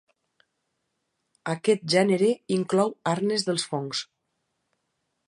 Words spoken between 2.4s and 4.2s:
inclou arnes dels fongs.